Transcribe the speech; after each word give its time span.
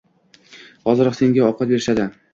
Hoziroq 0.91 1.19
senga 1.19 1.47
ovqat 1.51 1.73
berishadi 1.75 2.13